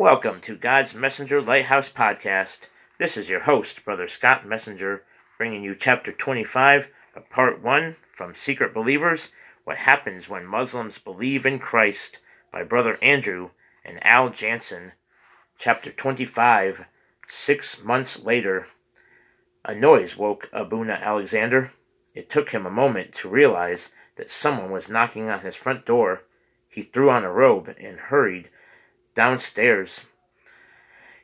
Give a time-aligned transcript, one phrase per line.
[0.00, 2.70] Welcome to God's Messenger Lighthouse Podcast.
[2.98, 5.02] This is your host, Brother Scott Messenger,
[5.36, 9.32] bringing you chapter 25 of part 1 from Secret Believers
[9.64, 12.18] What Happens When Muslims Believe in Christ
[12.50, 13.50] by Brother Andrew
[13.84, 14.92] and Al Janssen.
[15.58, 16.86] Chapter 25
[17.28, 18.68] Six Months Later.
[19.66, 21.72] A noise woke Abuna Alexander.
[22.14, 26.22] It took him a moment to realize that someone was knocking on his front door.
[26.70, 28.48] He threw on a robe and hurried
[29.20, 30.06] downstairs.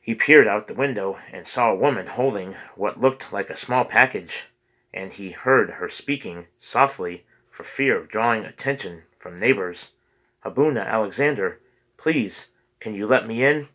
[0.03, 3.87] He peered out the window and saw a woman holding what looked like a small
[3.87, 4.49] package,
[4.93, 9.93] and he heard her speaking softly for fear of drawing attention from neighbors.
[10.45, 11.59] Abuna Alexander,
[11.97, 12.49] please,
[12.81, 13.69] can you let me in?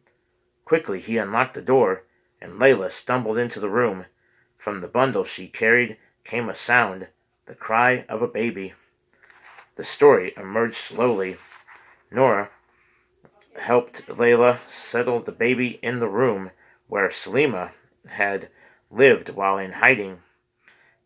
[0.65, 2.03] Quickly he unlocked the door,
[2.39, 4.05] and Layla stumbled into the room.
[4.55, 7.07] From the bundle she carried came a sound,
[7.47, 8.75] the cry of a baby.
[9.77, 11.37] The story emerged slowly.
[12.11, 12.51] Nora
[13.57, 16.51] helped Layla settle the baby in the room
[16.87, 17.71] where Salima
[18.07, 18.49] had
[18.89, 20.19] lived while in hiding.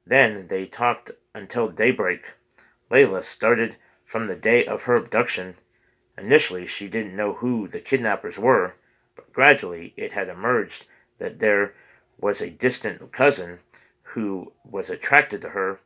[0.05, 2.31] Then they talked until daybreak.
[2.89, 3.75] Layla started
[4.05, 5.55] from the day of her abduction.
[6.17, 8.75] Initially, she didn't know who the kidnappers were,
[9.15, 10.85] but gradually it had emerged
[11.17, 11.73] that there
[12.19, 13.59] was a distant cousin
[14.13, 15.79] who was attracted to her,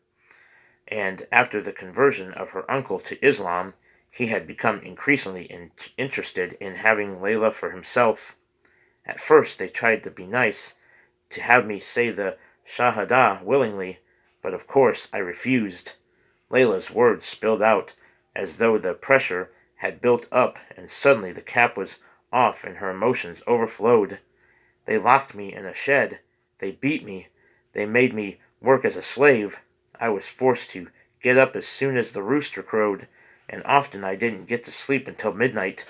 [0.87, 3.73] and after the conversion of her uncle to Islam,
[4.19, 8.35] he had become increasingly in- interested in having Layla for himself.
[9.05, 10.75] At first they tried to be nice,
[11.29, 12.35] to have me say the
[12.67, 13.99] Shahada willingly,
[14.41, 15.93] but of course I refused.
[16.51, 17.93] Layla's words spilled out
[18.35, 22.89] as though the pressure had built up and suddenly the cap was off and her
[22.89, 24.19] emotions overflowed.
[24.85, 26.19] They locked me in a shed.
[26.59, 27.29] They beat me.
[27.71, 29.61] They made me work as a slave.
[29.97, 30.89] I was forced to
[31.23, 33.07] get up as soon as the rooster crowed
[33.49, 35.85] and often I didn't get to sleep until midnight.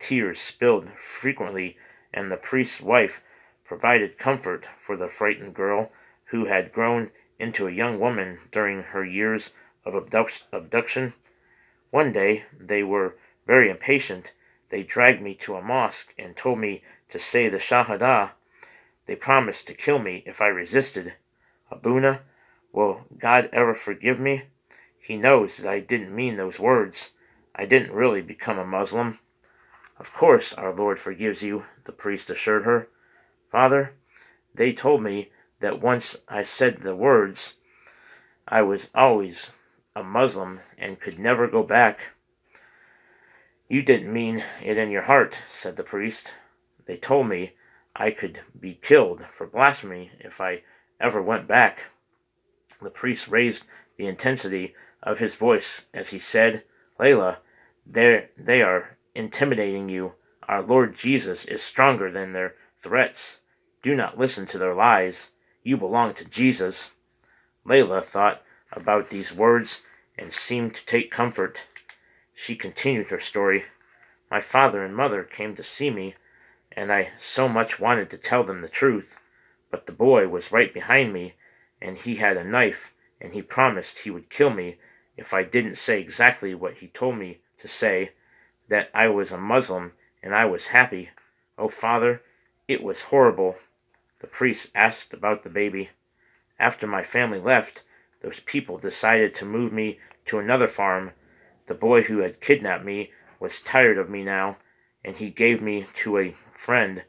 [0.00, 1.76] Tears spilled frequently,
[2.12, 3.22] and the priest's wife
[3.64, 5.92] provided comfort for the frightened girl
[6.26, 9.52] who had grown into a young woman during her years
[9.84, 11.14] of abduction.
[11.90, 13.16] One day they were
[13.46, 14.32] very impatient.
[14.70, 18.30] They dragged me to a mosque and told me to say the Shahada.
[19.06, 21.14] They promised to kill me if I resisted.
[21.70, 22.22] Abuna,
[22.72, 24.44] will God ever forgive me?
[25.08, 27.12] He knows that I didn't mean those words.
[27.54, 29.18] I didn't really become a Muslim.
[29.98, 32.88] Of course our Lord forgives you, the priest assured her.
[33.50, 33.94] Father,
[34.54, 35.30] they told me
[35.60, 37.54] that once I said the words,
[38.46, 39.52] I was always
[39.96, 42.00] a Muslim and could never go back.
[43.66, 46.34] You didn't mean it in your heart, said the priest.
[46.84, 47.54] They told me
[47.96, 50.64] I could be killed for blasphemy if I
[51.00, 51.84] ever went back.
[52.82, 53.64] The priest raised
[53.96, 54.74] the intensity
[55.08, 56.62] of his voice as he said,
[57.00, 57.38] Layla,
[57.86, 60.12] they are intimidating you.
[60.46, 63.40] Our Lord Jesus is stronger than their threats.
[63.82, 65.30] Do not listen to their lies.
[65.62, 66.90] You belong to Jesus.
[67.66, 69.80] Layla thought about these words
[70.18, 71.66] and seemed to take comfort.
[72.34, 73.64] She continued her story.
[74.30, 76.16] My father and mother came to see me,
[76.72, 79.18] and I so much wanted to tell them the truth,
[79.70, 81.36] but the boy was right behind me,
[81.80, 82.92] and he had a knife,
[83.22, 84.76] and he promised he would kill me
[85.18, 88.12] if I didn't say exactly what he told me to say,
[88.68, 89.92] that I was a Muslim
[90.22, 91.10] and I was happy.
[91.58, 92.22] Oh, father,
[92.68, 93.56] it was horrible.
[94.20, 95.90] The priest asked about the baby.
[96.60, 97.82] After my family left,
[98.22, 101.10] those people decided to move me to another farm.
[101.66, 104.58] The boy who had kidnapped me was tired of me now,
[105.04, 107.02] and he gave me to a friend.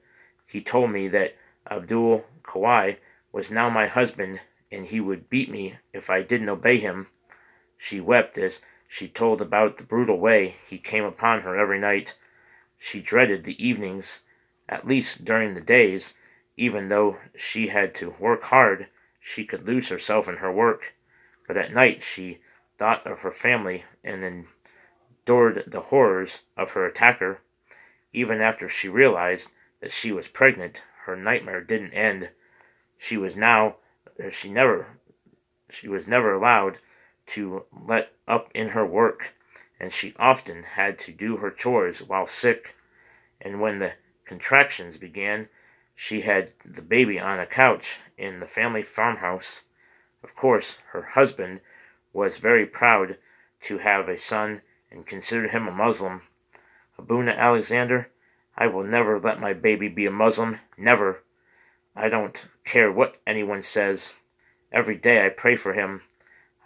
[0.48, 1.36] He told me that
[1.70, 2.98] Abdul Kawai
[3.32, 4.40] was now my husband,
[4.72, 7.08] and he would beat me if I didn't obey him.
[7.82, 12.18] She wept as she told about the brutal way he came upon her every night.
[12.78, 14.20] She dreaded the evenings,
[14.68, 16.14] at least during the days,
[16.58, 18.88] even though she had to work hard,
[19.22, 20.94] she could lose herself in her work.
[21.48, 22.42] But at night she
[22.78, 24.46] thought of her family and
[25.26, 27.40] endured the horrors of her attacker.
[28.12, 32.32] Even after she realized that she was pregnant, her nightmare didn't end.
[32.98, 33.78] She was now
[34.32, 34.98] she never
[35.70, 36.80] she was never allowed
[37.30, 39.34] to let up in her work,
[39.80, 42.76] and she often had to do her chores while sick.
[43.42, 43.94] And when the
[44.26, 45.48] contractions began,
[45.96, 49.64] she had the baby on a couch in the family farmhouse.
[50.24, 51.62] Of course, her husband
[52.14, 53.18] was very proud
[53.62, 54.62] to have a son
[54.92, 56.22] and considered him a Muslim.
[56.98, 58.10] Abuna Alexander,
[58.58, 61.24] I will never let my baby be a Muslim, never.
[61.96, 64.14] I don't care what anyone says.
[64.72, 66.02] Every day I pray for him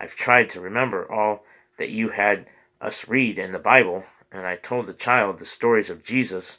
[0.03, 1.45] I've tried to remember all
[1.77, 2.47] that you had
[2.81, 4.03] us read in the Bible,
[4.33, 6.57] and I told the child the stories of Jesus.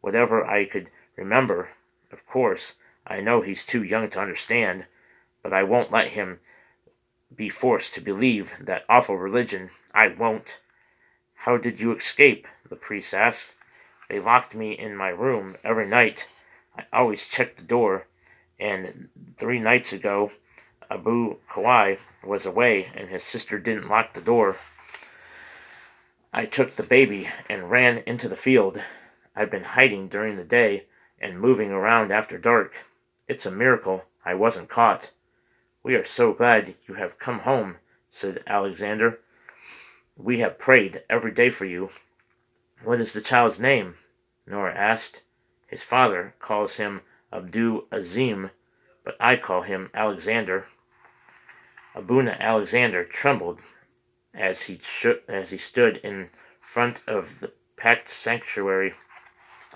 [0.00, 1.68] whatever I could remember.
[2.10, 4.86] Of course, I know he's too young to understand,
[5.42, 6.40] but I won't let him
[7.36, 9.72] be forced to believe that awful religion.
[9.92, 10.60] I won't.
[11.44, 12.48] How did you escape?
[12.66, 13.52] the priest asked.
[14.08, 16.28] They locked me in my room every night.
[16.74, 18.06] I always checked the door,
[18.58, 20.32] and three nights ago,
[20.90, 24.56] Abu Kawai was away and his sister didn't lock the door.
[26.32, 28.82] I took the baby and ran into the field.
[29.36, 30.86] I've been hiding during the day
[31.20, 32.74] and moving around after dark.
[33.28, 35.12] It's a miracle I wasn't caught.
[35.84, 37.76] We are so glad you have come home,
[38.10, 39.20] said Alexander.
[40.16, 41.90] We have prayed every day for you.
[42.82, 43.94] What is the child's name?
[44.46, 45.22] Nora asked.
[45.68, 47.02] His father calls him
[47.32, 48.50] Abdu Azim,
[49.04, 50.66] but I call him Alexander.
[51.94, 53.60] Abuna Alexander trembled
[54.32, 58.94] as he shook, as he stood in front of the packed sanctuary.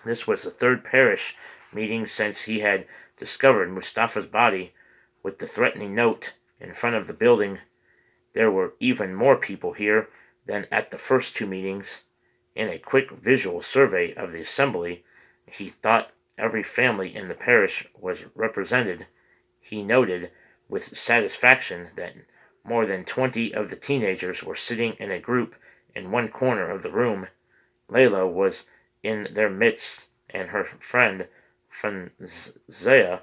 [0.04, 1.36] This was the third parish
[1.72, 2.86] meeting since he had
[3.18, 4.74] discovered Mustafa's body
[5.22, 7.58] with the threatening note in front of the building.
[8.32, 10.08] There were even more people here
[10.46, 12.02] than at the first two meetings.
[12.54, 15.04] In a quick visual survey of the assembly,
[15.46, 19.06] he thought every family in the parish was represented.
[19.60, 20.30] He noted
[20.68, 22.14] with satisfaction that
[22.64, 25.54] more than twenty of the teenagers were sitting in a group
[25.94, 27.26] in one corner of the room.
[27.90, 28.64] Layla was
[29.02, 31.28] in their midst, and her friend
[31.70, 33.20] Fanzaya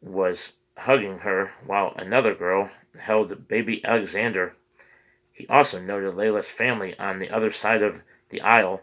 [0.00, 4.56] was hugging her while another girl held baby Alexander.
[5.32, 8.82] He also noted Layla's family on the other side of the aisle,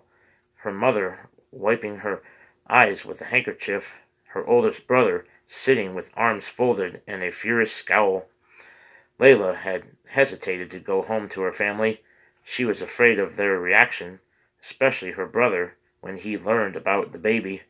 [0.57, 2.21] her mother wiping her
[2.69, 3.95] eyes with a handkerchief,
[4.27, 8.25] her oldest brother sitting with arms folded and a furious scowl.
[9.19, 12.01] Layla had hesitated to go home to her family.
[12.41, 14.21] She was afraid of their reaction,
[14.63, 17.63] especially her brother, when he learned about the baby.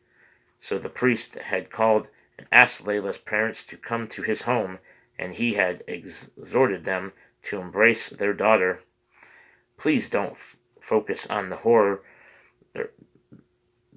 [0.60, 2.06] So the priest had called
[2.38, 4.78] and asked Layla's parents to come to his home,
[5.18, 7.12] and he had exhorted them
[7.42, 8.82] to embrace their daughter.
[9.76, 12.02] Please don't f- focus on the horror.
[12.76, 12.92] Er,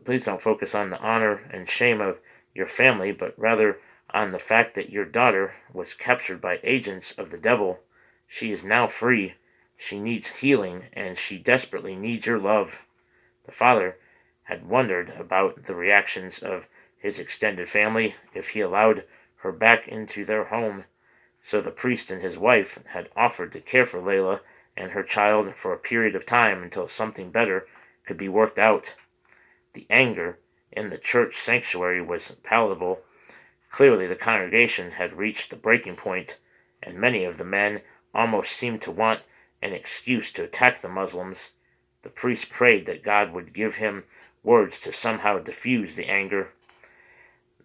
[0.03, 2.17] please don't focus on the honor and shame of
[2.55, 3.77] your family, but rather
[4.11, 7.81] on the fact that your daughter was captured by agents of the devil.
[8.27, 9.35] She is now free.
[9.77, 12.81] She needs healing, and she desperately needs your love.
[13.45, 13.97] The father
[14.43, 16.65] had wondered about the reactions of
[16.97, 19.03] his extended family if he allowed
[19.37, 20.85] her back into their home.
[21.43, 24.39] So the priest and his wife had offered to care for Layla
[24.77, 27.67] and her child for a period of time until something better
[28.05, 28.95] could be worked out.
[29.73, 30.39] The anger
[30.75, 32.99] in the church sanctuary was palatable.
[33.71, 36.37] Clearly, the congregation had reached the breaking point,
[36.83, 37.81] and many of the men
[38.13, 39.21] almost seemed to want
[39.61, 41.51] an excuse to attack the Muslims.
[42.03, 44.03] The priest prayed that God would give him
[44.43, 46.49] words to somehow diffuse the anger.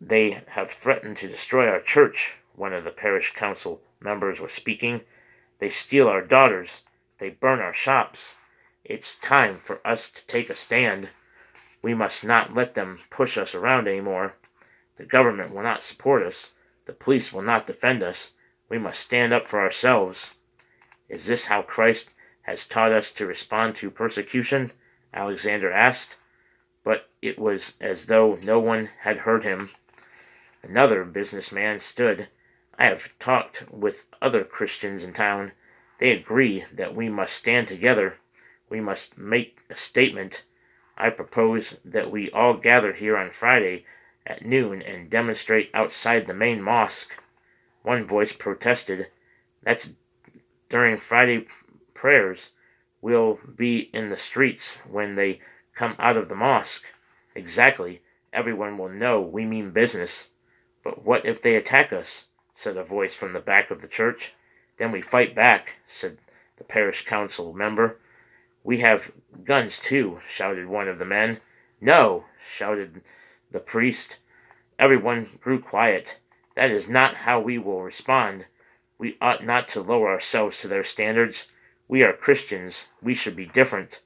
[0.01, 5.03] They have threatened to destroy our church, one of the parish council members was speaking.
[5.59, 6.83] They steal our daughters.
[7.19, 8.37] They burn our shops.
[8.85, 11.11] It's time for us to take a stand.
[11.83, 14.35] We must not let them push us around anymore.
[14.97, 16.55] The government will not support us.
[16.87, 18.33] The police will not defend us.
[18.69, 20.35] We must stand up for ourselves.
[21.09, 22.11] Is this how Christ
[22.43, 24.73] has taught us to respond to persecution?
[25.13, 26.17] Alexander asked.
[26.85, 29.71] But it was as though no one had heard him.
[30.63, 32.29] Another businessman stood.
[32.79, 35.53] I have talked with other Christians in town.
[35.99, 38.17] They agree that we must stand together.
[38.69, 40.45] We must make a statement
[41.01, 43.87] I propose that we all gather here on Friday
[44.27, 47.17] at noon and demonstrate outside the main mosque.
[47.83, 49.07] One voice protested,
[49.63, 49.95] That's
[50.69, 51.47] during Friday
[51.95, 52.51] prayers.
[53.01, 55.41] We'll be in the streets when they
[55.75, 56.85] come out of the mosque.
[57.35, 58.03] Exactly.
[58.33, 60.29] Everyone will know we mean business.
[60.85, 62.27] But what if they attack us?
[62.55, 64.35] said a voice from the back of the church.
[64.79, 66.19] Then we fight back, said
[66.59, 67.99] the parish council member.
[68.63, 69.13] We have
[69.45, 71.41] guns too, shouted one of the men.
[71.81, 73.01] No, shouted
[73.51, 74.19] the priest.
[74.79, 76.19] Everyone grew quiet.
[76.57, 78.47] That is not how we will respond.
[78.99, 81.47] We ought not to lower ourselves to their standards.
[81.89, 82.87] We are Christians.
[83.03, 84.01] We should be different.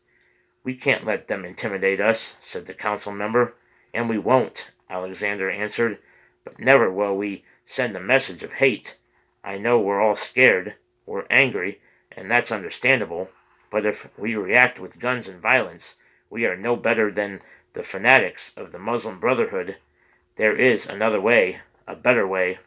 [0.62, 3.54] We can't let them intimidate us, said the council member.
[3.92, 5.98] And we won't, Alexander answered.
[6.44, 8.96] But never will we send a message of hate.
[9.42, 10.74] I know we're all scared.
[11.06, 11.80] We're angry,
[12.12, 13.28] and that's understandable.
[13.74, 15.96] But if we react with guns and violence,
[16.30, 19.78] we are no better than the fanatics of the Muslim Brotherhood.
[20.36, 22.60] There is another way, a better way.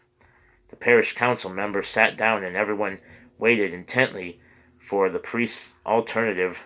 [0.69, 2.99] The parish council members sat down and everyone
[3.37, 4.41] waited intently
[4.77, 6.65] for the priest's alternative.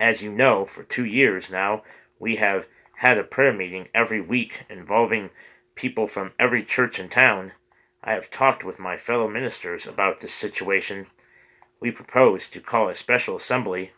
[0.00, 1.82] As you know, for two years now,
[2.18, 2.66] we have
[3.00, 5.28] had a prayer meeting every week involving
[5.74, 7.52] people from every church in town.
[8.02, 11.08] I have talked with my fellow ministers about this situation.
[11.80, 13.92] We propose to call a special assembly.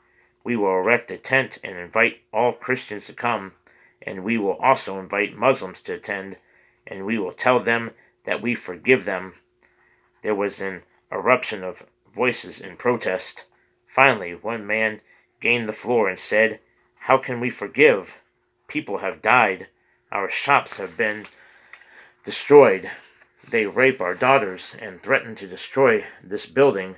[0.44, 3.52] We will erect a tent and invite all Christians to come,
[4.02, 6.36] and we will also invite Muslims to attend,
[6.86, 7.92] and we will tell them
[8.24, 9.34] that we forgive them.
[10.22, 13.44] There was an eruption of voices in protest.
[13.86, 15.00] Finally, one man
[15.40, 16.60] gained the floor and said,
[17.00, 18.20] How can we forgive?
[18.68, 19.68] People have died.
[20.10, 21.26] Our shops have been
[22.24, 22.90] destroyed.
[23.48, 26.96] They rape our daughters and threaten to destroy this building.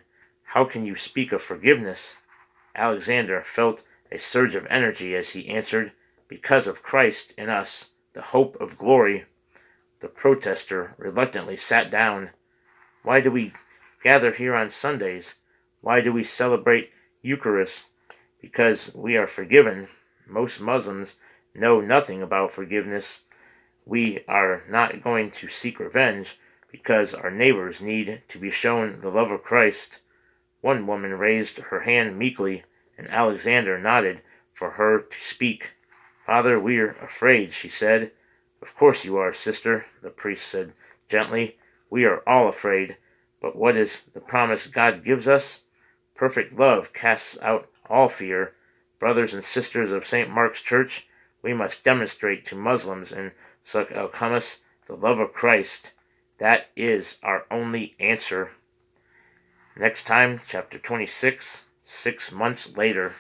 [0.53, 2.17] How can you speak of forgiveness?
[2.75, 5.93] Alexander felt a surge of energy as he answered,
[6.27, 9.27] Because of Christ in us, the hope of glory.
[10.01, 12.31] The protester reluctantly sat down.
[13.03, 13.53] Why do we
[14.03, 15.35] gather here on Sundays?
[15.83, 17.89] Why do we celebrate Eucharist?
[18.41, 19.89] Because we are forgiven.
[20.27, 21.17] Most Muslims
[21.55, 23.25] know nothing about forgiveness.
[23.85, 26.39] We are not going to seek revenge
[26.73, 29.99] because our neighbors need to be shown the love of Christ.
[30.61, 32.65] One woman raised her hand meekly,
[32.97, 34.23] and Alexander nodded
[34.53, 35.71] for her to speak.
[36.27, 38.11] Father, we're afraid, she said.
[38.61, 40.73] Of course you are, sister, the priest said
[41.09, 41.59] gently.
[41.91, 42.97] We are all afraid.
[43.41, 45.63] But what is the promise God gives us?
[46.15, 48.55] Perfect love casts out all fear.
[48.99, 50.29] Brothers and sisters of St.
[50.29, 51.07] Mark's Church,
[51.41, 53.31] we must demonstrate to Muslims in
[53.63, 55.93] Suk al the love of Christ.
[56.39, 58.51] That is our only answer.
[59.79, 63.15] Next time, chapter 26, six months later.